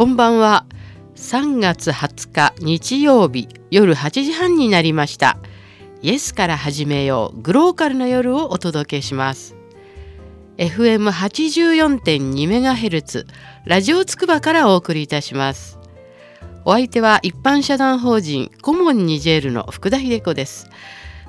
[0.00, 0.64] こんばんは。
[1.14, 5.36] 3月20日日曜日夜8時半になりました。
[6.00, 9.56] イエスから始めようグローカルな夜をお届けします。
[10.56, 13.26] FM84.2MHz
[13.66, 15.78] ラジオつくばからお送りいたします。
[16.64, 20.70] お相手は一般社団法人コモンニジェールの福田秀子です。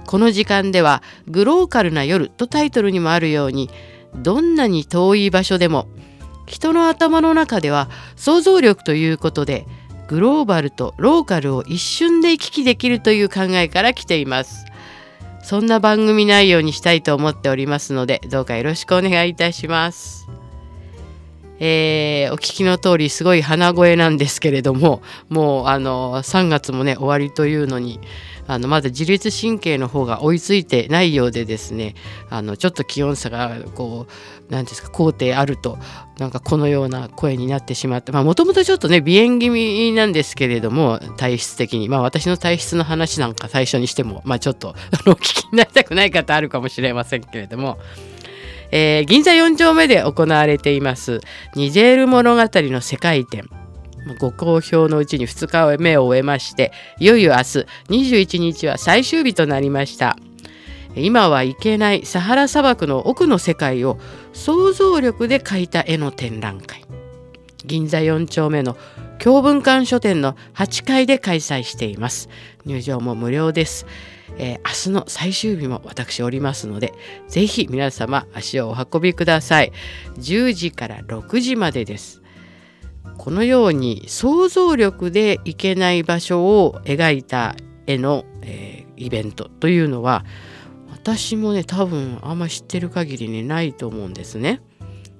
[0.06, 3.70] この時間ではグローカルな夜とタイトルにもあるように
[4.16, 5.90] どんなに遠い場所でも
[6.52, 9.66] 人の頭の中では想像力ということで
[10.10, 14.66] グローバルとローカルを一瞬で行き来できるという考えから来ています。
[15.42, 20.28] そんな番組内容にしたいと思っておりますのでどうかよろしくお願いいたします。
[21.64, 28.00] えー、お聞きの通りすごい鼻声なんですけれどももうあの3月もね終わりというのに
[28.48, 31.94] あのまだ自律神経の方が追いついてないようでですね
[32.32, 35.78] あのちょっと気温差がこう何ですか高低あると
[36.18, 47.78] なんかこのような声になってしまってもともとちょっとね鼻炎気味なんですけれども体質的にまあ私の体質の話なんか最初にしてもまあちょっとお聞きになりたくない方あるかもしれませんけれども。
[48.72, 51.20] えー、銀座4丁目で行われています。
[51.56, 53.50] ニジェール物語の世界展。
[54.20, 57.44] ご好評のうちに2日目を終えましていよいよ明日
[57.90, 60.18] 21日は最終日となりました。
[60.96, 63.98] 今は行けないサハラ砂漠の奥の世界を
[64.34, 66.84] 想像力で描いた絵の展覧会。
[67.64, 68.76] 銀座4丁目の
[69.20, 72.28] 教文館書店の8階で開催しています。
[72.66, 73.86] 入場も無料です、
[74.38, 76.94] えー、明日の最終日も私おりますので
[77.28, 79.72] ぜひ皆様足をお運びください
[80.18, 82.22] 10時から6時までです
[83.18, 90.26] このように想像力でいけない場所を描いた絵の、えー、イベントというのは
[90.92, 94.62] 私もね多分あんま知ってる限りにないと思うんですね。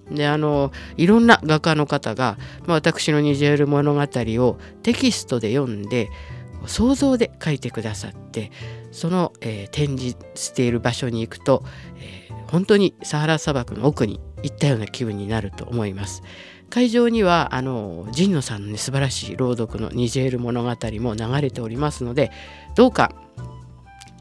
[0.10, 6.10] であのいろんな画家の方が、まあ、私の「ニジェール物語」をテキストで読んで
[6.66, 8.52] 想像で描いてくださって
[8.92, 11.64] その、えー、展示している場所に行くと、
[11.98, 16.24] えー、本当にサハラ砂漠の奥に行ったような気分になると思います。
[16.70, 20.70] 会場にはあの神野さんの、ね、素晴らしい朗読の「ニジェール物語」
[21.02, 22.32] も流れておりますので
[22.76, 23.14] どうか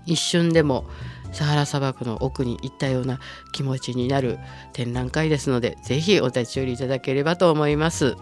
[0.04, 0.84] 一瞬でも
[1.30, 3.20] サハラ砂漠の奥に行ったような
[3.52, 4.40] 気持ちになる
[4.72, 8.16] 展覧会ですので是非お立ち寄りいただければと思います。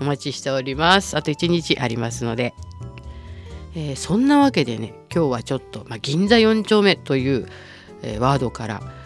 [0.00, 1.16] お待ちしております。
[1.16, 2.54] あと1日ありますので、
[3.74, 7.48] えー、そんなわけでね今日はちょっと、まあ、銀座4丁目という、
[8.02, 8.82] えー、ワードから「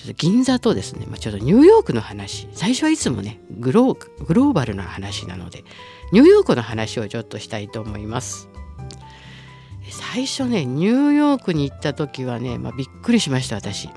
[0.00, 5.62] ちょっと銀座とですね、まあ、ちょっとニューヨークの話最初はいつもねグローグローバルな話なので
[6.10, 8.48] ニューヨークの話をちょっとしたいと思います。
[9.90, 13.90] 最初ねニューヨークに行った時はね、まあ、びっくりしました私。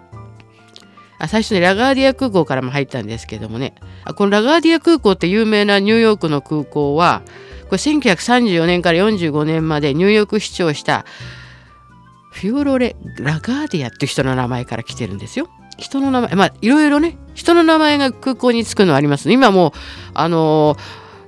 [1.20, 3.74] あ最初ねラガーディア空港からも入ったんですけどもね。
[4.04, 7.22] あこのラガーディア空港って有名なニューヨークの空港は
[7.74, 11.06] これ1934年から45年までニューヨーク市長した
[12.32, 15.50] フィオロレ・ラガーディアっていう人の名前から来てるんですよ。
[15.80, 19.72] 人の名前まあいろいろね人の名前が空港につくのはあります、今もう
[20.14, 20.78] あの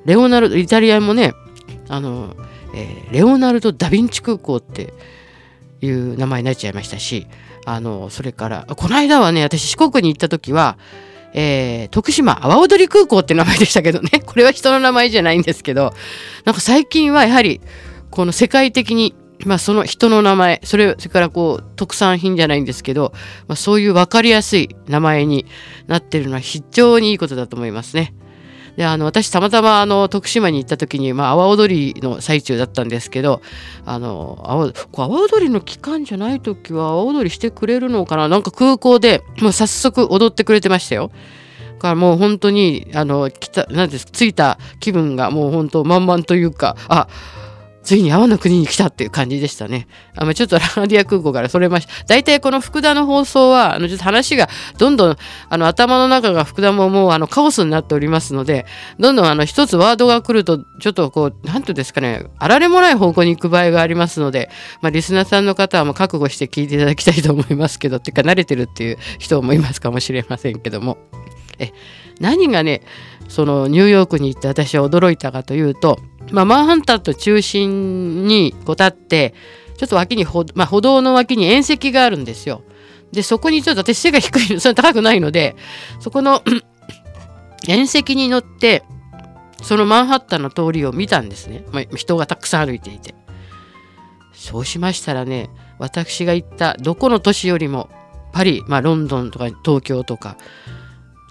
[0.06, 1.34] レオナルドイタリアもね
[1.90, 2.36] あの、
[2.76, 4.94] えー、レオナルド・ダ・ヴィンチ空港って
[5.82, 7.26] いう名前になっちゃいましたし
[7.66, 10.78] あのそれからこの間はね私四国に行った時は
[11.38, 15.94] えー、徳島阿波踊り空港って名前でしたけどね これは人の名前じゃないんですけど
[16.46, 17.60] なんか最近はやはり
[18.10, 19.14] この世界的に
[19.46, 23.12] まあ、その人の名前それそれからこう特産品じゃないんですけど、
[23.50, 25.46] まあ、そういう分かりやすい名前に
[25.88, 28.14] なってるのは非常にいいことだと思いますね。
[28.76, 33.42] であの私たまたまあの徳島に行った時に、まあ、阿波踊りの最中だったんですけど
[33.86, 34.58] あの阿
[35.08, 38.28] 波踊りの期間じゃない時は阿波踊りしてくれるのかな？
[38.28, 41.12] なんか空港でもう早速踊ってくれてましたよ。
[41.80, 47.08] からもう本当にあの来たなんです着いた気分がもう本当満々というかあ
[47.86, 49.88] ついに泡の国に来たっていう感じでしたね。
[50.16, 51.94] あまちょっとラーディア空港からそれました。
[52.06, 55.18] 大体この福田の放送は、あのちょっと話がどんどん
[55.50, 58.66] あの頭の中が福田ももうあのカオスになっておりますので、
[59.00, 64.50] どんどんあの一つワードが来ると、ちょっとこう、なんていうんですかね、あられもない方向に行く場合がありますので、
[64.82, 70.98] まあ、リスナーさんの方はもう覚悟して聞いていただきたいと思いますけど、っていうか慣れてるっていう人もいますかもしれませんけども。
[71.60, 71.72] え
[72.20, 72.82] 何がね
[73.28, 76.00] そのニューヨークに行って私は驚いたかというと、
[76.32, 79.34] まあ、マンハンタンと中心にこう立って
[79.78, 82.64] ちょっと脇に歩,、まあ、歩道の脇に縁石があるんですよ。
[83.12, 85.56] でそこにちょっと私背が低い それ高くないので
[86.00, 86.44] そこの
[87.68, 88.84] 縁石に乗って
[89.62, 93.16] そのマンハッタンの通りを見たんですね、まあ、人がたくさん歩いていて
[94.34, 95.50] そうしましたらね
[95.80, 97.90] 私が行ったどこの都市よりも
[98.34, 100.36] パリ、まあ、ロンドンとか東京とか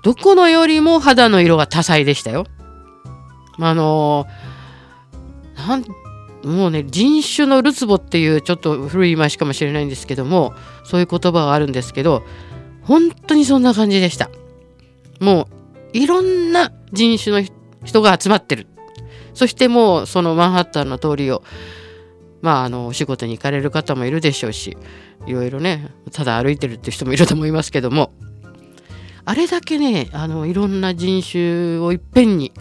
[0.02, 2.44] どこのよりも肌の色が多彩でしたよ。
[3.56, 4.26] まあの
[5.56, 5.84] なん
[6.44, 10.52] もうね人種のるつぼっていうちょっと古い言い回しかもしれないんですけども
[10.84, 12.22] そういう言葉があるんですけど
[12.82, 14.30] 本当にそんな感じでした。
[15.20, 15.48] も
[15.94, 17.48] ういろんな人種の
[17.84, 18.66] 人が集まってる。
[19.32, 21.42] そしてもうそのマンハッタンの通りを
[22.40, 24.76] まああのお仕事に行かれる方もいるでしょうし
[25.26, 28.12] いろいろねただ歩いてるって人もいると思いますけども
[29.24, 32.52] あれだけねあのいろんな人種をいっぺんに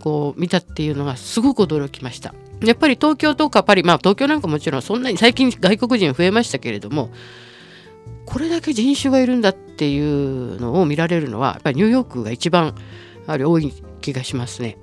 [0.00, 2.34] こう見たっていうのがすごく驚きました。
[2.62, 7.10] やっぱり東京とかパリまあ東京なんかもちろんそんなに最近外国人増えましたけれども
[8.26, 12.74] これだけ人種がいるんだっていうのを見られるのはやっぱりニューヨークが一番
[13.26, 14.76] やはり多い気がしますね。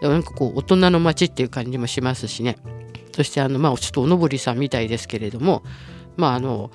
[0.00, 2.56] でもなんかこう大人の街っていう感じもしますしね。
[3.14, 5.62] そしてあのまあちょっとおのぼりさんみたいですけれども
[6.16, 6.70] まああの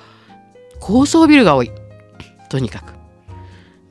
[0.80, 1.72] 高層ビルが多い
[2.50, 3.01] とにかく。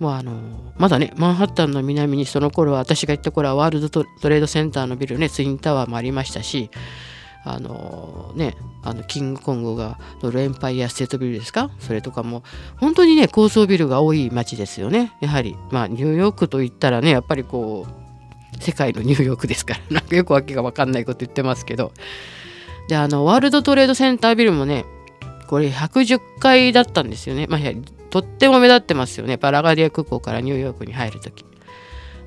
[0.00, 0.32] もうあの
[0.79, 6.70] まだねマンハッタンの南にその頃は私が行った頃はワールドトレードセンターのビルねツインタワーもありましたし
[7.44, 11.70] あのねあのキングコングが乗るエンパイアステートビルですか？
[11.79, 12.43] それとかも
[12.79, 15.12] 本当にね高層ビルが多い街ですよね。
[15.20, 21.93] やはりまあニューヨークといったらねやっぱりこう世界のニューヨークですから なんかよくわけが分かんないこと言ってますけど。
[22.88, 24.85] であのワールドトレードセンタービルもね
[25.47, 27.47] これ110階だったんですよね。
[27.49, 27.61] まあ、
[28.11, 29.39] とっても目立ってますよね。
[29.39, 31.45] パラガディア空港からニューヨークに入るとき。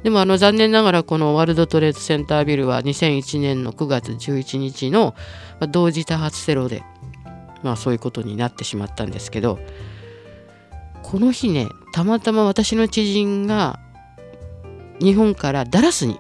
[0.03, 5.15] でもあの残念ながらこのワールドトレードセンタービルは2001年の9月11日の
[5.71, 6.83] 同時多発テロで、
[7.63, 9.59] まあ、そういうことになってしまったんですけど
[11.03, 13.79] この日ねたまたま私の知人が
[14.99, 16.19] 日本からダラスに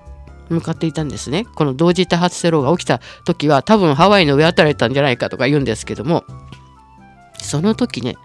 [0.49, 6.23] 向かっていたんですねこの同時多発テロが起きた時は多分ハワイの上あたりだったんじゃないかとか言うんですけども
[7.39, 8.15] その時ね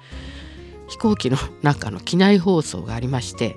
[0.89, 3.57] 飛行機の中の機内放送がありまして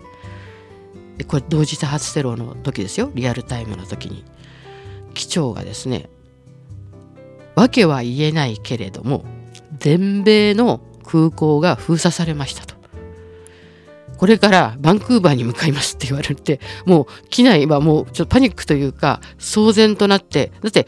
[1.28, 3.12] これ同時多発テロの時ですよ。
[3.13, 4.24] リアルタイムの時に。
[5.13, 6.10] 機長がですね
[7.56, 9.25] 訳は言えないけれども
[9.78, 12.75] 全米の空港が封鎖されましたと。
[14.18, 20.88] これからバンクーバーに向かいますって言われてもう機内はもうちょっとパニックというか騒然となってだって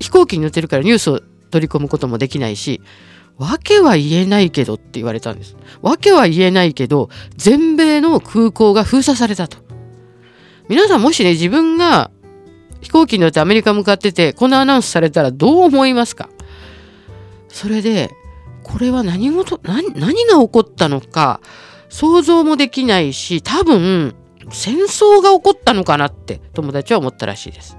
[0.00, 1.20] 飛行機に乗ってるからニュースを
[1.50, 2.80] 取り込むこともできないし
[3.38, 5.56] 訳は言えないけどって言われたんです。
[5.82, 9.58] 訳は言えないけど、全米の空港が封鎖されたと。
[10.68, 12.10] 皆さんもしね、自分が
[12.80, 16.28] 飛行機に乗ってアメリカ向かってて、このアナウンスされたらどう思いますか？
[17.48, 18.10] それで、
[18.62, 21.40] これは何事何、何が起こったのか、
[21.88, 24.14] 想像もできないし、多分、
[24.50, 27.76] 戦争が起こったのかなって友達は思ったらしいです。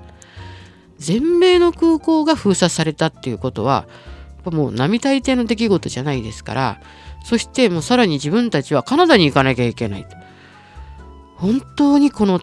[0.97, 3.87] 全米の空港が封鎖されたっていうことは、
[4.45, 6.81] ぱもう並大抵の出来事じゃないですから
[7.23, 10.05] そしてもうさらに自分たちはカナダに行かなきゃいけない
[11.35, 12.39] 本当にこの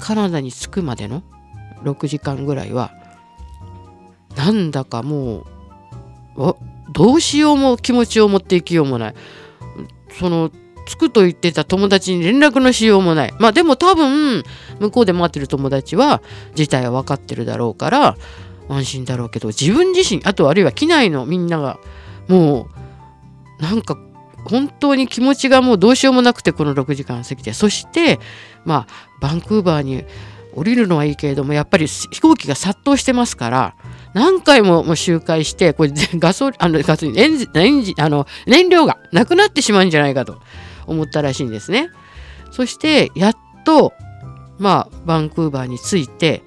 [0.00, 1.22] カナダに着くまでの
[1.84, 2.92] 6時間ぐらいは
[4.36, 5.44] なんだかも
[6.36, 6.54] う
[6.92, 9.14] どうしようも気持ちを持っていきようもない。
[10.10, 10.50] その
[10.86, 13.34] 着くと言ってた友達に連絡のしようもない。
[13.38, 14.42] まあでも多分
[14.80, 16.22] 向こうで待ってる友達は
[16.54, 18.16] 事態は分かってるだろうから
[18.68, 21.78] 安心だろうけど自分自身あとあるいは機内のみんなが
[22.28, 22.68] も
[23.58, 23.98] うなんか
[24.44, 28.20] 本当に気持ちがもうどうしようもなくてこの6時間過ぎてそして
[28.64, 30.04] まあバンクーバーに
[30.54, 33.74] 降りるのはいいけれどもやっぱり飛行機が殺到してますから
[34.12, 40.40] 何回ももう周回してこれ ガソリンあのガソリンエンジエンジあの燃料がなくなってしまうんじゃないかと
[40.86, 41.90] 思ったらしいんですね。
[42.50, 43.92] そしてやっと
[44.58, 46.42] まあバンクーバーに着いて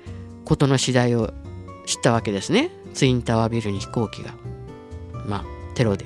[0.45, 1.33] 事の次第を
[1.87, 2.69] 知ったわけですね。
[2.93, 4.35] ツインタワービルに飛行機が。
[5.25, 6.05] まあテロで。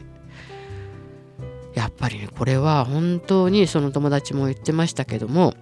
[1.73, 5.53] やっぱりねこれは本当にその友達も言ってましたけども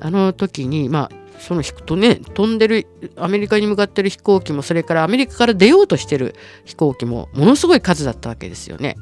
[0.00, 6.34] あの時にまあそのとね飛んでるアメリカに向かってる飛行機もそれからアメリカから出ようとしてる
[6.64, 8.96] 飛行機もものすごい数だったわけですよね。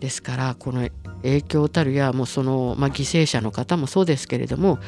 [0.00, 0.88] ですからこの
[1.22, 4.78] 影響たるやもうその、まあ、犠牲者の方もそうですけれども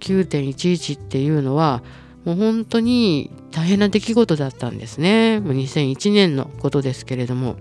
[0.00, 1.82] 9.11っていうのは
[2.24, 5.40] もう本当に大変な出来事だったんですね。
[5.40, 7.56] もう2001年のことですけれども。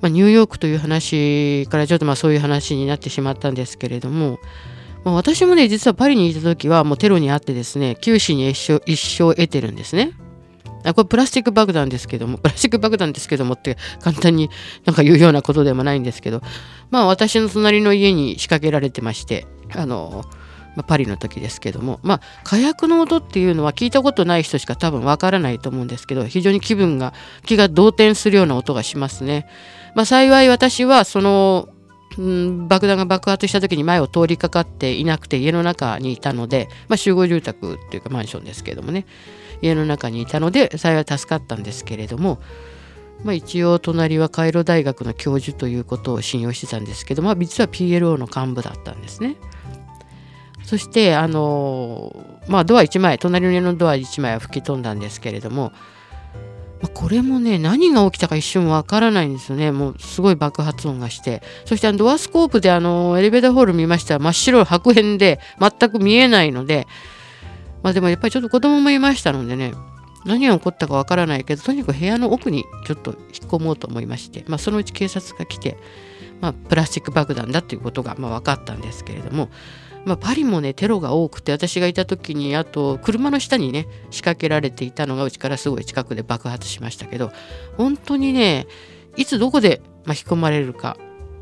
[0.00, 4.38] まあ、ニューヨークという話からちょっとまあそういう話になってしまったんですけれども、
[5.04, 10.12] まあ、私もね実はパリにいた時はもうテロにあってですね九死に一生一生得てるんですね。
[10.84, 14.48] あこれプラスチック爆弾ですけども プラスチック爆弾ですけどもって簡単に
[14.84, 16.40] なんか言うようなことでもないんですけど
[16.90, 20.24] まあ私の隣の家に仕掛けられてましてあの
[20.76, 27.12] まあ、パリの時ですけども、まあ、火薬の音っていうのは聞いたことない人しか多分わからないと思うんですけど非常に気分が
[27.44, 29.46] 気が動転するような音がしますね。
[29.94, 31.68] まあ、幸い私はその
[32.16, 39.06] うん、爆弾が爆発した時に前を通りかかっていなくて家の中にいたので、まあ、集合住宅っていうかマンションですけどもね
[39.62, 42.40] 家の中にいたので幸い助かったんですけれども、
[43.24, 49.36] まあ、一応隣はカイロ大学の教授ということを信用してたんですけど、まあ、実は PLO の幹部だったんですね。
[50.68, 52.14] そしてあの
[52.46, 55.72] まあドア1枚隣の家のドア1枚は吹き飛んだんですけれども
[56.82, 59.72] まこれもね何が起きたか一瞬わからないんですよね。
[59.72, 61.42] もうすごい爆発音がして。
[61.64, 64.14] そしてあのドアスコープであのエレベーターホール見ました。
[64.14, 66.86] ら真っ白白煙で全く見えないので。
[67.82, 69.72] まあでもやっぱりちょっと子供もいましたのでね
[70.24, 75.78] 何が起こったかわからないけどとにかく部屋の奥にちょっと引っ込もうと思いまして、まあ、そのうち警察が来て、
[76.40, 79.48] まあ、プラスチック爆弾だっていうことがまあ分かったんですけれども。
[80.04, 87.30] まあ、パリもねテロが多くて私がいた時にあと車の下にね仕掛けられていたのがうちからすごい近くで爆発しましたけど
[87.76, 88.66] 本当にね
[89.16, 90.96] いつどこで巻き込まれるか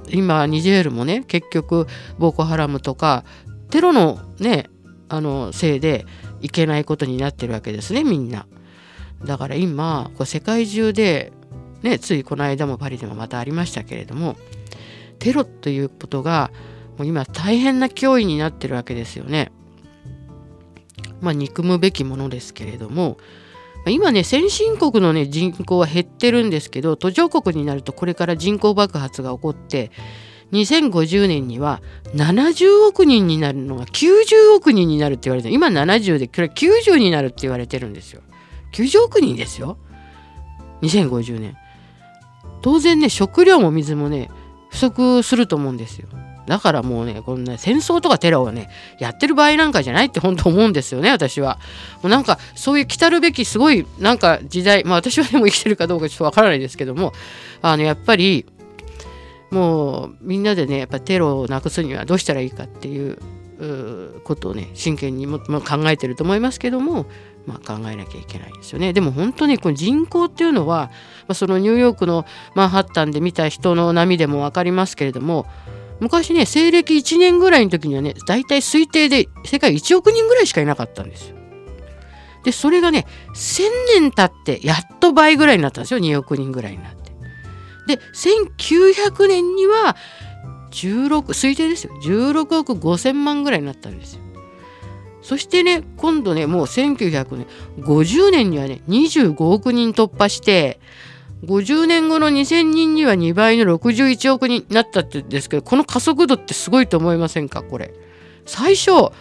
[0.09, 1.87] 今ニジェールもね結局
[2.19, 3.25] ボーコハラムとか
[3.71, 4.69] テロのね
[5.09, 6.05] あのせいで
[6.41, 8.47] いけないことになってるわけですねみんな。
[9.25, 11.33] だから今こう世界中で
[11.83, 14.37] ねついこの間もパリでもまたありましたけれども
[15.19, 16.51] テロということが
[16.99, 19.53] もう今大変な脅威になってるわけですよね。
[21.21, 23.17] まあ憎むべきものですけれども
[23.87, 29.91] 今ね先進国のね人口は減ってるんですけど途上国になるとこれから人口爆発が起こって
[30.53, 31.81] 2050年には
[32.15, 38.23] 70億人になるのが90億人になるって言われて今70でこれ90になるって言われてるんですよ。
[38.73, 39.79] 90億人ですよ。
[40.83, 41.57] 2050年。
[42.63, 44.31] 当然ね食料も水もね
[44.71, 46.09] 不足すると思うんですよ。
[46.47, 51.59] だからもうね、こんな戦争とかテロをね、やってる場合なんかじゃないって本当思うんですよね、私は。
[52.03, 57.13] もうなんか、そういう来たるべきすごい、なんか時代、まあ私はでも生きてるかどうかちょっとわからないですけども、
[57.63, 58.47] あの、やっぱり、
[59.51, 63.19] もうみんなでね、やっぱテロをなくすにはどうしたらいいかっていう
[64.25, 67.07] ことをね、真剣にも、まあ、考えてると思いますけども、
[67.47, 68.93] まあ、考えなきゃいけないですよね。
[68.93, 70.91] でも本当にこの人口っていうのは、
[71.29, 75.47] まあ、そのニューヨークのマンハッタンで見た人の波でも分かりますけれども
[76.01, 81.37] 昔ね西暦1年ぐらいの時にはね大体推定で世界1億人ぐらいしかいなかったんですよ。
[82.45, 83.63] でそれがね1000
[84.01, 87.13] 年経ってやっと倍ぐらいになったんですよ2億人ぐらいになって。
[87.87, 89.97] で1900年には
[90.71, 94.23] 16推定ですよ16億5000万ぐらいになったんですよ。
[95.23, 100.79] そしてね今度ねもう1950年にはね25億人突破して
[101.45, 107.93] 50年後の2000人には2倍の61億人になったってですけどこの加速度ってすごいと思いませんかこれ
[108.47, 109.13] 最初1000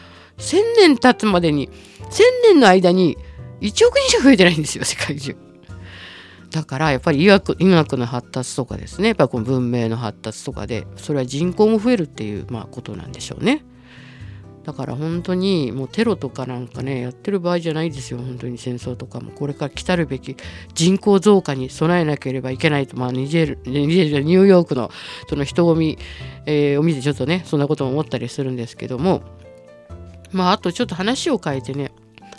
[0.78, 2.22] 年経つまでに1000
[2.54, 3.18] 年の間に
[3.62, 5.36] 1億人しか増えてないんですよ世界中
[6.52, 13.66] だからやっぱり医学医学の発達とかですねやっぱこの文明の発達とかでそれは人口も増えるっていうまあことなんでしょうね。
[14.66, 19.32] だから本当にもうテロとかなんかねやってる場合じゃないですよ本当に戦争とかも。
[19.32, 20.36] これから来たるべき
[20.74, 22.98] 人口増加に備えなければいけないと。
[22.98, 24.90] まあニジェルニジェルニューヨークの
[25.30, 25.98] その人混み、
[26.48, 29.22] を見てちょっとねそんなことも思ったりするんですけども。
[30.32, 31.92] まああとちょっと話を変えてね。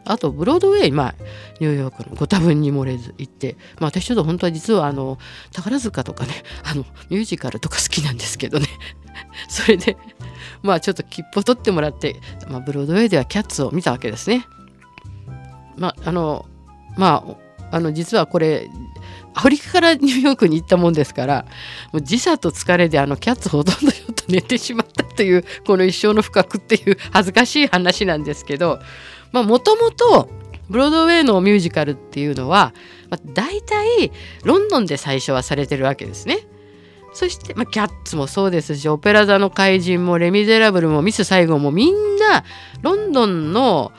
[0.04, 1.14] あとブロードウェイ、まあ、
[1.59, 5.18] ニューヨークのご多分に漏れず行って、まあ、私ちょっと本当は実はあの
[5.52, 8.68] 宝塚とかねあのミュージカルとか好きなんですけどね。
[9.49, 9.97] それで
[10.67, 12.17] まあちょっと切符を取ってもらって、
[12.49, 14.47] まあ、ブロードウェイではキャッツを見たわけですね。
[15.77, 16.47] まああの
[16.97, 18.69] まああの実はこれ
[19.35, 21.47] アフリカからニューヨークに行ったもんですから
[21.93, 28.81] もう時差と疲れであのキャッツほとんどちょっと寝てしまったというこの一生の不覚っていう恥ずかしい話なんですけど
[29.33, 30.31] もともと
[30.69, 32.73] ブロードウェイのミュージカルっていうのは、
[33.11, 34.11] まあ、大体
[34.45, 36.47] ロンドンで最初はされてるわけですね。
[37.17, 42.45] そして、まあ、キャッツもそうですしオペラ座の怪人もレ・ミゼラブルもミス・サイゴンもみんな
[42.83, 43.91] ロンドンの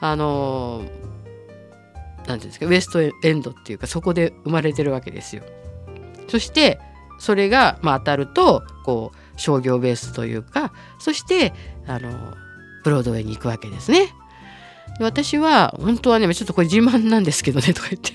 [0.00, 0.82] あの
[2.26, 5.44] 何ていうんですかウエストエンドっていうかそこで生まれてるわけですよ。
[6.28, 6.78] そして
[7.18, 11.54] それが、まあ、当たるとこう商業ベースというかそして
[11.86, 12.10] あの
[12.84, 14.12] ブロードウェイに行くわけですね。
[15.00, 18.12] 私は本当はねちょっとこれ自慢なんですけどねとか言って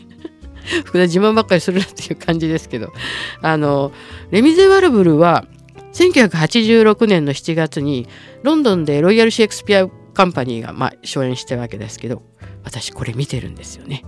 [0.85, 2.93] 福田自慢ばっかりするなっていう感じですけど
[3.41, 3.91] あの
[4.31, 5.45] レミゼ・ワルブルは
[5.93, 8.07] 1986年の7月に
[8.41, 12.23] ロンドンでロイヤル・シェイクスピア・カンパニーが、まあ、初演したわけですけど
[12.63, 14.03] 私これ見てるんですよね。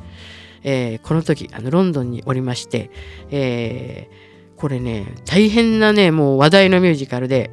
[0.64, 2.90] えー、この時あのロンドンにおりまして、
[3.30, 7.52] えー、これね大変なねもう話題のミュージカルで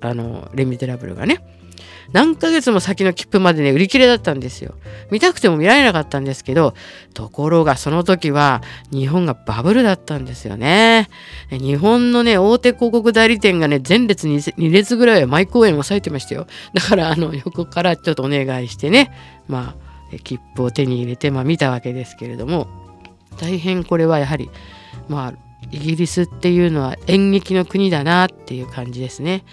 [0.00, 1.59] あのレ・ミゼラブルがね
[2.12, 4.74] 何ヶ月も先の切符までね売り切れだったんですよ。
[5.10, 6.74] 見たくても見られなかったんですけど
[7.14, 11.08] ところがその時は日本がバブルだったんですよね。
[11.50, 16.46] 日本のね大手広告代理店がね前列 2, 列ぐらいは毎公演抑えてましたよ。
[16.74, 19.12] だからあの横からちょっとお願いしてね
[19.48, 19.76] ま
[20.12, 22.66] あ切符を手に入れて、まあ、見たわけですけれども
[23.38, 24.50] 大変これはやはり
[25.08, 29.44] まあイギリスっていうのは演劇の国だなっていう感じですね。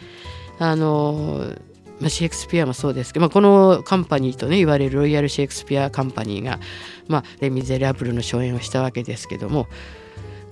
[0.60, 1.54] あの
[2.00, 6.60] まあ、シェイクスピアもそうですけど、まあ、このカンパニーとね言われるロイヤル・シェイクスピア・カンパニーが、
[7.08, 9.68] まあ、レ・ミゼラブルの初演をしたわけですけども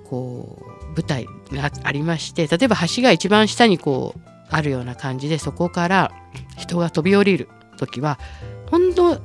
[0.10, 6.12] こう舞台がありまして例えば橋が一番下にこうあるような感じでそこから
[6.58, 8.20] 人が飛び降りる時は
[8.68, 9.22] 本当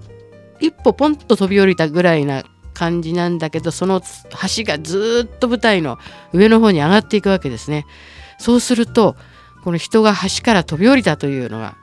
[0.61, 5.99] 一歩ポンと飛び降りたぐらいな感じなんだけどその橋がずっと舞台の
[6.33, 7.85] 上の方に上がっていくわけですね。
[8.39, 9.17] そうすると
[9.63, 11.77] この人が橋から飛び降りたというのが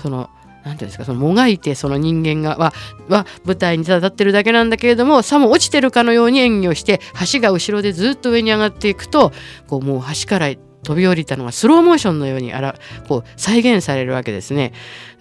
[0.00, 0.30] その
[0.64, 2.72] 何ていうんですかそのもがいてその人間がは
[3.08, 7.00] は舞台にただ立ってるだけなんだけれどもさも落ちてるかのように演技をして
[7.32, 9.32] 橋が後ろでずっと上に上がっていくと
[9.68, 12.74] こうもう橋から飛び降りたのがスローモーションのようにあら
[13.06, 14.72] こう再現されるわけですね。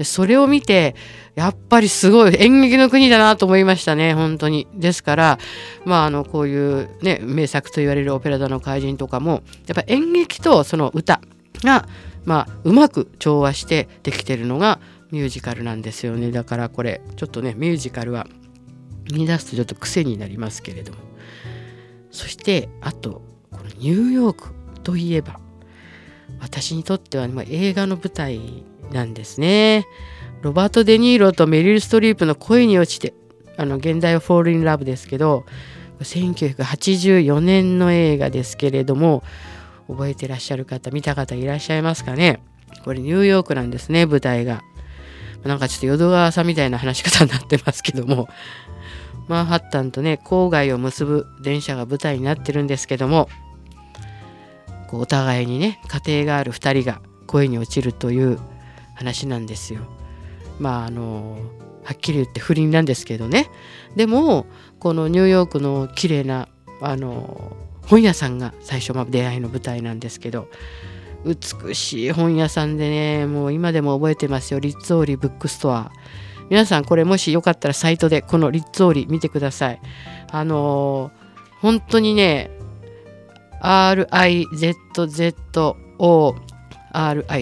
[0.04, 0.96] それを見て
[1.36, 4.68] やっぱりすごい演劇の国だなと思いましたね本当に。
[4.74, 5.40] ですから
[5.86, 11.20] まああのこういうね名作と言われる「オペラ座の怪人」とかもやっぱ演劇とその歌
[11.64, 11.88] が
[12.30, 16.30] まあうまく調和してできてるのがミュージカルなんですよね。
[16.30, 18.28] だからこれちょっとねミュージカルは
[19.12, 21.00] 見出すとちょっと癖になりますけれども。
[22.12, 24.50] そしてあとこのニューヨーク
[24.84, 25.40] といえば
[26.40, 28.40] 私にとっては、ま、映画の舞台
[28.92, 29.88] なんですね。
[30.44, 33.14] ロバート・デ・ニーロとメリル・ストリープの恋に落ちて
[33.58, 35.46] あの原題は「Fall in Love」ですけど
[36.00, 39.24] 1984年の映画ですけれども
[39.90, 42.42] 覚えてらっしゃる方見た方いらっしゃいますかね？
[42.86, 44.62] これニューヨークなんですね舞台が。
[45.44, 48.30] なんかちょっと淀川さんみたいな話し方になってますけども。
[49.28, 53.28] マンハッタンとね郊外を結ぶ電車が舞台になってるんですけども。
[54.88, 58.40] こうお互いにね家庭がある2人が恋に落ちるという
[58.96, 59.82] 話なんですよ。
[60.60, 61.38] まああの
[61.84, 63.50] はっきり言って不倫なんですけどね。
[63.96, 64.46] でも
[64.80, 66.48] このニューヨークの綺麗な
[66.82, 67.56] あの
[67.90, 70.48] 本屋さんが最初の出会いの舞台なんですけど
[71.26, 74.60] 美しい本屋さんでねもう今でも覚えてますよ。
[74.60, 75.92] リッツオーリブックストア。
[76.50, 79.82] 皆さんこれもしよかったらサイトでこのリッツオーリ見てください。
[80.32, 82.52] あのー、本当にね
[83.62, 84.64] RIZZOLI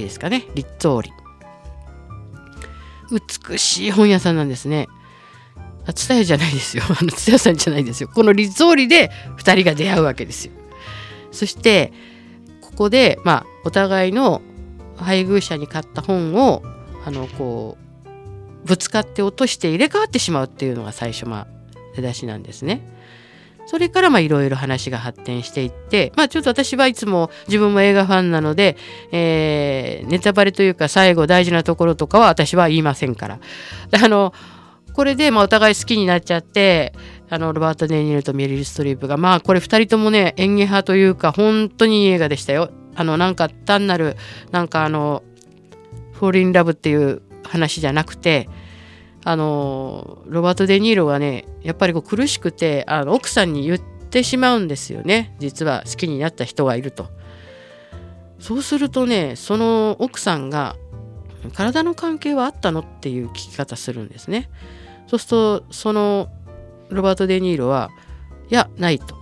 [0.01, 0.47] ですかね。
[0.55, 1.11] リッツオーリ
[3.49, 4.87] 美しい本屋さんなんですね。
[5.87, 10.51] あツタヤじゃないですよ あのツタヤさんじゃないですよこのリゾーリで2人が出会うわけですよ
[11.31, 11.91] そして
[12.61, 14.41] ここでまあお互いの
[14.97, 16.63] 配偶者に買った本を
[17.05, 21.47] あのこうぶつかって落として入れ替わってしまうっていうのが最初まあ
[21.95, 22.97] 出だしなんですね。
[23.67, 28.77] それからいろいろ話が発展していって、まあちょっと私はいつも自分も映画ファンなので、
[29.11, 33.39] えー、ネタバレというか最後大事なところとかは私は言いませんから。
[33.91, 34.33] あの、
[34.97, 36.91] これでまあお互い好きになっちゃって
[37.29, 42.71] あのロバート・デ・ニールとメリル・ストリープがまあこれ2人ともね演技派というか本当にいい映画でしたよ。
[42.95, 44.15] あのなんか単なる
[44.49, 45.21] なんかあの
[46.13, 48.49] 「フォーリン・ラブ」っていう話じゃなくて
[49.23, 57.05] あのロバート・デ・ニーロはねやっぱりこう苦しくてあの奥さんに言ってしまうんですよね実は好きになった人がいると。
[58.39, 60.75] そうするとねその奥さんが
[61.53, 64.49] 体の関係はあったのっていう聞き方するんですね。
[65.07, 66.29] そうするとその
[66.89, 67.89] ロバート・デ・ニーロは
[68.49, 69.15] いやないと。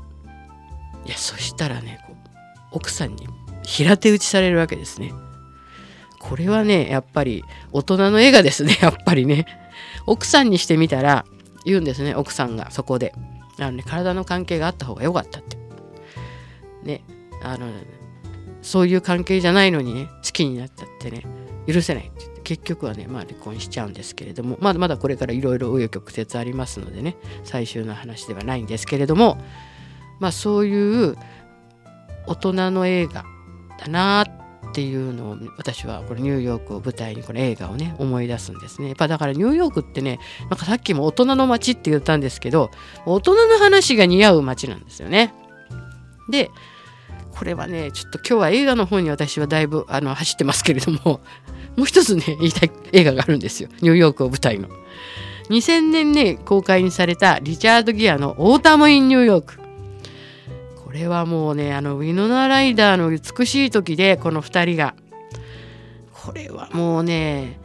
[1.06, 2.00] いやそしたらね
[2.72, 3.28] 奥さんに
[3.64, 5.14] 平手打ちされるわけですね。
[6.20, 8.78] これはねやっぱり大人の映画ですね。
[8.82, 9.46] やっぱりね。
[10.08, 11.26] 奥さんにしてみたら
[11.66, 13.14] 言うんですね奥さんがそこで。
[13.58, 15.58] あの、ね、体の関係があった方が良かったって。
[16.84, 17.04] ね
[17.44, 17.68] あの
[18.62, 21.24] そういう関係じゃないのにね好きになったってね
[21.68, 22.35] 許せないって。
[22.46, 29.38] 結局はねまあ離婚しちゃうんですけれどもまだまだこれからいろいろ紆余曲折ありますのでね最終の話ではないんですけれども
[30.20, 31.18] まあそういう
[32.28, 33.26] 大人の映画
[33.78, 38.90] だなっていうのを私はこれニューヨークを舞台にこの映画をね思い出すんですね。
[38.90, 42.72] やっぱだからニューヨークってねなんかさっきも大人の街って言ったんですけど
[43.06, 45.34] 大人の話が似合う街なんですよね。
[46.30, 46.52] で
[47.32, 51.22] これはねちょっと今日は映画の方に私はだいぶあの走ってますけれども
[51.76, 53.70] もう一つね言いたい映画があるんですよ。
[53.82, 54.68] ニューヨークを舞台の。
[55.50, 59.60] 2000年ね公開にされたリチャード・ギアの「オータム・イン・ニューヨーク」
[60.84, 64.96] これはもうねあのウィノナ・ライダーの美しい時でこの2人が。
[66.14, 67.60] これはもうね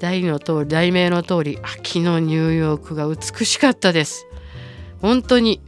[0.00, 4.26] 題の通り題名の通り秋のニューヨークが美しかったです。
[5.00, 5.60] 本当に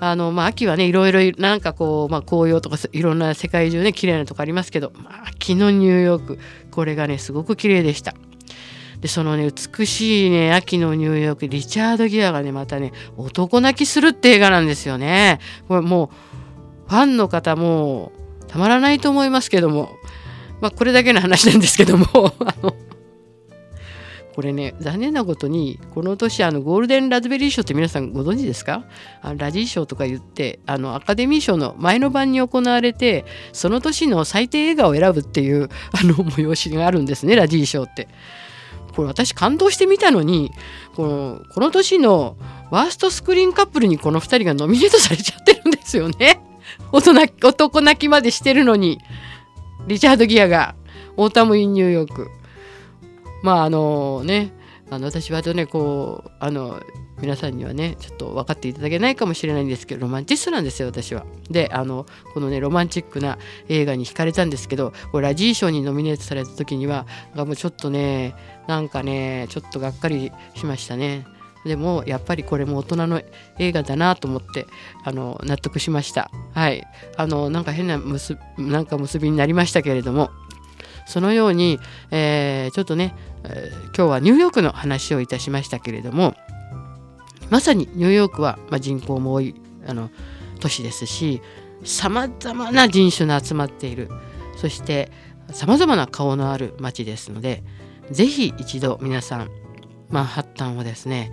[0.00, 6.38] あのまあ秋はねいろいろなんかこう、まあ、紅葉とかいろんな世界中ね綺麗なとこありますけど、まあ、秋のニューヨーク
[6.70, 8.14] これがねすごく綺麗でした。
[9.00, 15.40] でそのね美しいね秋のニューヨークリチャード・ギアがねまたね男泣きするって映画なんですよね。
[15.68, 16.10] これも
[16.86, 18.12] うファンの方も
[18.48, 19.90] たまらないと思いますけども
[20.60, 22.06] まあこれだけの話なんですけども
[22.40, 22.74] あの
[24.34, 28.84] これね残念なことにこの年あのゴールデンラズベリー賞って皆さんご存知ですか？
[29.22, 38.08] あのラジー賞とか言ってあのアカデミー賞の前の晩に行われてその年の最低映画を選ぶっていう あの催しがあるんですねラジー賞って。
[38.94, 40.52] これ私感動してみたのに
[40.94, 42.36] このこの年の
[42.70, 46.40] ワーストスクリーンカップルにこの2人がノミネートされちゃってるんですよね。
[46.92, 49.00] 男泣きまでしてるのに
[49.88, 50.76] リチャード・ギアが
[51.16, 52.28] オータム・イン・ニューヨーク。
[53.44, 54.54] まああのね
[54.90, 56.82] あの私はとねこうあの
[57.20, 61.26] 皆さんにはねちょっと分かっていただけないかもしれないんですけどロマンチストなんですよ私は。
[61.50, 68.34] であのこのねロマンチックな映画に惹かれたんですけどこれラジー賞にノミネートされた時にはもうちょっとね
[68.66, 71.26] なんかねちょっとがっかりしましたね。
[71.66, 73.22] でもやっぱりこれも大人の
[73.58, 74.66] 映画だなと思って
[75.02, 76.30] あの納得しました。
[76.52, 76.86] はい。
[77.16, 80.30] あのなんか変な結なんか結びになりましたけれども
[81.06, 81.78] そのように、
[82.10, 83.14] えー、ちょっとね、
[83.44, 86.34] えー、今日はニューヨークの話をいたしましたけれども
[87.50, 89.54] まさにニューヨークは、まあ、人口も多い
[89.86, 90.10] あの
[90.60, 91.42] 都市ですし
[91.84, 94.08] さまざまな人種の集まっている
[94.56, 95.10] そして
[95.52, 97.62] さまざまな顔のある街ですので
[98.10, 99.50] 是非一度皆さん
[100.08, 101.32] マンハッタンをですね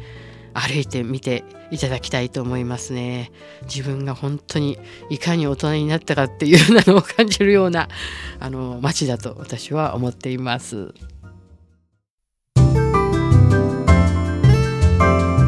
[0.54, 3.32] 歩いてみていただきたいと思いますね。
[3.64, 4.78] 自分が本当に
[5.10, 7.88] いかに大人になったかっていうのを感じるような
[8.40, 10.94] あの街だと私は思っています。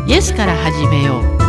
[0.07, 1.42] イエスから始めよう。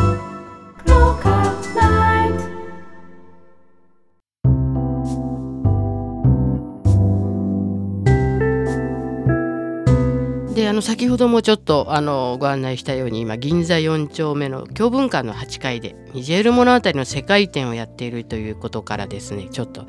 [10.74, 19.86] の先ほどもちょっとあのご案内したように今銀座4丁目の教文館の8階でニジェール物語の世界展をやっているということからですねちょっと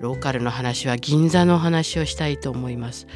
[0.00, 3.06] ローカルの話は銀座の話をしたいと思います。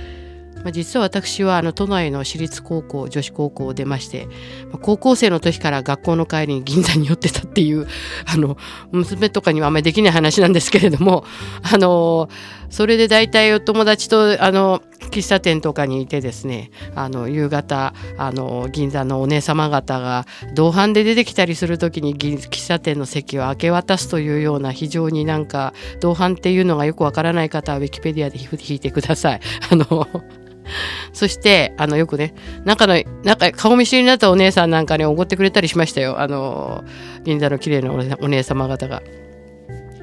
[0.56, 4.26] まあ、実は私はあの都内の私立高校女子高校を出まして、
[4.70, 7.87] まあ、高校生の時から学校の帰りに銀座に寄ってたっていう
[8.26, 8.56] あの
[8.90, 11.24] 娘とかにはあんまりできない話なんですけれども
[11.62, 12.28] あの
[12.70, 29.40] それで大体お友達とあの喫茶店とかにいてですねあの夕方あの銀座のお姉様方が同伴で出てきたりする時に喫茶店の席を明け渡すというような非常になんか同伴っていうのがよくわからない方はウィキペディアで引いてください。
[29.71, 30.09] あの
[31.12, 36.21] そして、あの、よくね、中の、中、顔見知りになったお姉さんなんかに、ね、おごってくれたりしましたよ。
[36.21, 36.85] あの、
[37.25, 39.03] 銀座の綺麗なお姉様方が。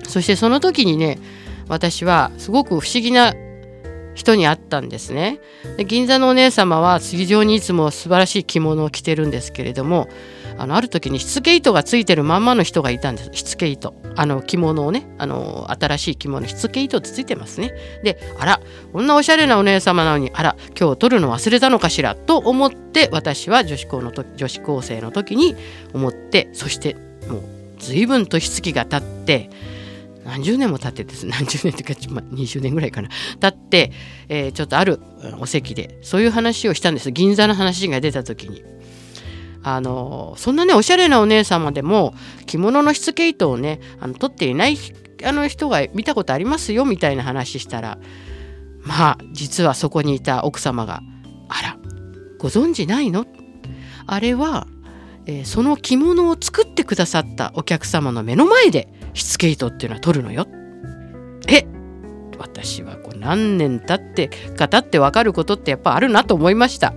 [0.08, 1.20] そしてその時にね、
[1.68, 3.34] 私はすごく不思議な
[4.16, 5.40] 人に会ったんですね。
[5.78, 10.08] で銀座のお姉様は非常にいつも素晴らしい着物を着てるんですけれども
[10.58, 13.30] あのある時にしつけ糸がついてるまんまの人がいたんです。
[13.34, 13.94] しつけ糸。
[14.16, 17.74] あの着物をねあの新しい着物しつけ糸ってついてますね。
[18.04, 18.62] であら
[18.94, 25.56] こんなおしゃれなお姉様なのにあら今日取るの忘れたのかしらと思って私は女子高の女子高生の時に
[25.94, 26.96] 思ってそして
[27.28, 27.44] もう
[27.78, 29.50] 随分としつきが経って
[30.26, 33.10] 何十年も経ってです何十年っていうか、ま、20年ぐらいかな
[33.40, 33.92] 経って、
[34.28, 35.00] えー、ちょっとある
[35.40, 38.64] お席でそういう話をしたんです銀座の話が出た時に。
[39.68, 42.14] あのそんなねおしゃれなお姉様でも
[42.46, 44.78] 着物のしつけ糸をねあの取っていない
[45.26, 47.98] あの人が見たことありますよみたいな話したら
[48.84, 51.02] まあ実はそこにいた奥様が
[51.50, 51.78] 「あら
[52.38, 53.26] ご存知ないの?」
[54.06, 54.68] あれは、
[55.26, 60.48] えー、その着物を作ってくださったお客様の目の前でしつけ糸っていうのは取るのよ。
[61.48, 61.66] え？
[62.38, 66.94] 私はこう何年経ってか経って分かることってやっぱあるなと思いました。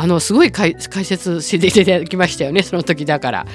[0.00, 2.62] あのすごい解説していただきましたよね。
[2.62, 3.46] その時だから。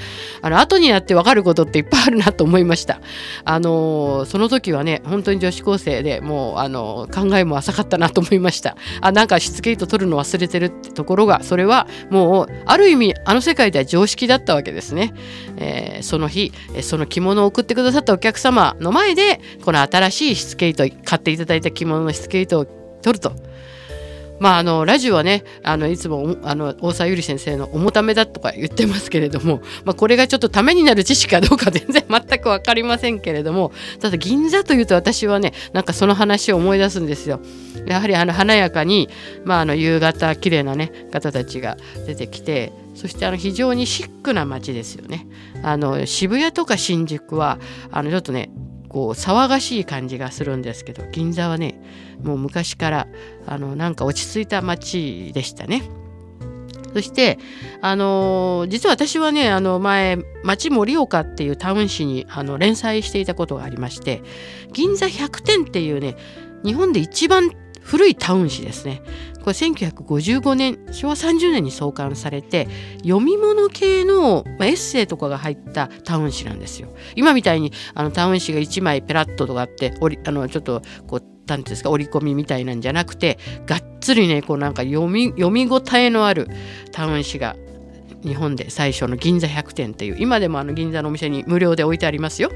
[0.42, 3.00] あの後になって分かることっていっぱいあるなと思いました。
[3.46, 8.76] あのその時はね本当に女子高生でもうあの考えも浅かったなと思いました。
[9.00, 15.14] あなんかしつけ糸取るの忘れてるってところがそれはもうある意味あの世界では常識だったわけですね、
[15.56, 16.52] えー、その日
[16.82, 22.66] その着物を送ってくださったお客様の前でこの新しいしつけ糸買っていただいた着物のしつけ糸を
[23.02, 23.32] 取ると。
[24.40, 37.40] まあ、あのラジオはねあのいつもあの大沢ゆり先生の「重ためだ」とか言ってますけれども、 まあ、これがちょっとためになる知識かどうか 全然全く分かりませんけれどもただ銀座というと私はねなんかその話を思い出すんですよ。
[37.86, 39.10] やはりあの華やかに、
[39.44, 45.28] まあ、あの夕方綺麗なね方たちが出てきてそしてあの非常にシックな街ですよね。
[45.64, 47.58] あの渋谷とか新宿は
[47.92, 48.50] あのちょっとね
[48.94, 51.82] こう騒がしい感じがするんですけど銀座はね
[52.24, 53.08] もう昔から
[53.48, 55.84] あのなんか落ち着いた街でしたね。
[56.94, 57.40] そして、
[57.82, 64.22] あの、実は私はねあの前町盛岡っていうタウン誌にあの連載していたことがありまして
[64.74, 66.16] 銀座100点っていうね
[66.64, 67.50] 日本で一番
[67.84, 69.02] 古いタウン誌ですね
[69.44, 72.68] これ1955年昭和30年に創刊されて
[73.04, 76.88] 読み物系の、エッセイとかが入ったタウン誌なんですよ。
[77.16, 79.94] 今みたいにあのタウン誌が1枚ペラッととかあって
[80.26, 86.48] あのちょっとこう何ていうんですか折り込みみたいなんじゃなくてがっつりねこうなんか読み読み応えのある
[86.94, 87.58] タウン誌が
[88.24, 92.50] 日本で最初の銀座100店っていう今でもあの銀座のお店に無料で置いてありますよ。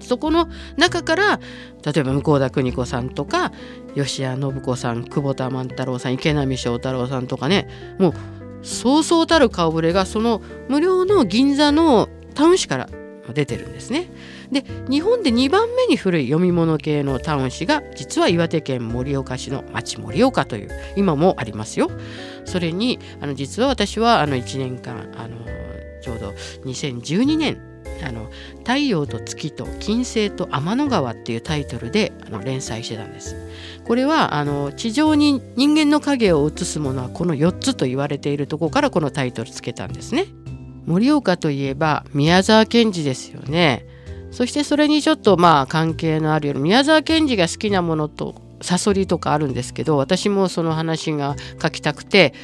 [0.00, 1.40] そこの中から
[1.84, 3.52] 例えば向田邦子さんとか
[3.94, 8.14] 吉谷信子さん久保田万太郎さん池波正太郎さんとかねもう
[8.62, 12.88] そうそうたる顔ぶれがその無料の銀座のタウン誌から
[13.32, 14.10] 出てるんですね。
[14.50, 21.90] で日本で2番目に古い読み物系のタウン誌が実は岩手県盛岡市の町盛岡という今もありますよ。
[22.44, 25.36] それにあの実は私はあの1年間あの
[26.02, 26.30] ちょうど
[26.64, 27.69] 2012年
[28.04, 33.36] あの「太陽と月と金星と天の川」っていうタイトルであの連載してたんです。
[33.84, 40.26] これはあの地上に人間の影を映すものはこの4つと言われているとこからこのタイトルつけたんですね。
[40.86, 43.86] 盛岡といえば宮沢賢治ですよね。
[44.30, 52.34] そしてそれにちょっとまあ関係のあるような宮沢賢治が好きなものとサソリとかあるんですけど私もその話が書きたくて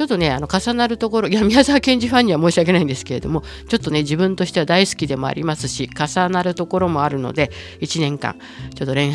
[0.00, 7.50] ちょっとねあの重なるところ いや宮沢賢治ファンには申し訳ないんですけれどもちょっとね自分としては大好きでもありますし重なるところもあるので
[7.82, 8.36] 1年間
[8.74, 9.12] ちょっと連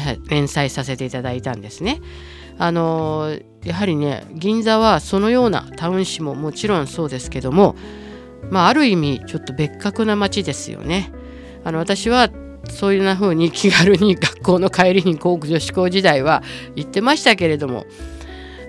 [0.47, 2.01] 載させていただいたんですね。
[2.59, 7.75] あのやはりね銀座はそのようなタウン誌ももちろんそうですけども
[8.51, 11.11] まあある意味ちょっと別格な街ですよね。
[11.63, 12.29] あの私は
[12.69, 16.43] そういうな風に気軽に学校の帰りに航空女子校時代は
[16.75, 17.87] 行ってましたけれども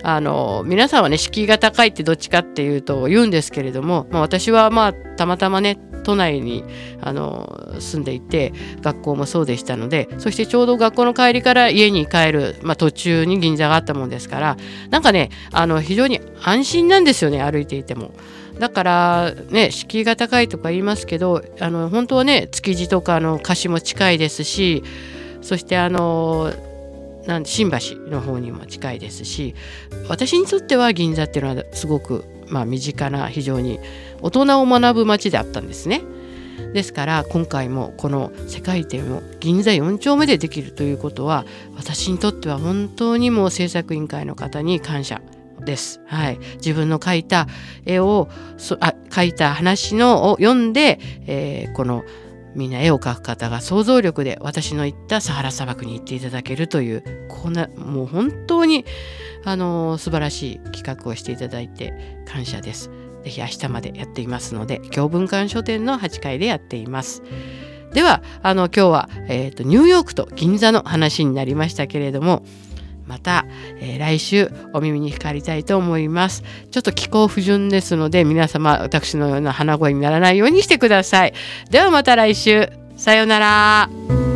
[0.07, 6.63] あの皆さんはね敷居が高いってどっちかっていうと言うんですけれども、まあ、私はまあたまたまね都内に
[7.01, 14.57] あの住んでいて学校もそうでしたのでそしてちょうど学校の帰りから家に帰る、まあ、途中に銀座があったもんですから
[14.91, 18.11] なんかねあの非常に安心なんですよね歩いていても。
[18.59, 24.83] だからね敷居が高いとか言いますけどあの本当はね築地とかの貸しも近いですし
[25.41, 26.53] そしてあの
[27.27, 27.77] なん新橋
[28.09, 29.53] の方にも近いですし
[30.09, 33.79] 私にとっては銀座っていうのはすごく、まあ、身近な非常に
[34.21, 36.01] 大人を学ぶ街であったんですね。
[36.73, 45.21] ですから今回もこの世界展を銀座4丁目でできるということは私にとっては本当にもう制作委員会の方に感謝
[45.63, 46.01] です。
[46.07, 47.47] はい、自分の描いた
[47.85, 48.27] 絵を
[48.79, 52.03] あ描いた話のを読んで、えー、この
[52.57, 58.83] みんな絵を描く方が想像力で私の言ったサハラ砂漠に行っていただけるというこんなもう本当に
[59.45, 62.89] あの素晴らしい企画をしていただいて感謝です。
[63.23, 67.21] ぜひ明日までやっていますので教文館書店の8階でやっています。
[67.93, 72.43] ではあの今日は、えーとニューヨークと銀座の話になりましたけれども
[73.07, 73.45] また、
[73.79, 76.43] えー、来週お耳にかかりたいと思います。
[76.71, 81.33] ちょっと気候不順ですので皆様私のような鼻声にならないようにしてください。
[81.71, 82.69] ではまた来週。
[82.97, 84.26] さようなら。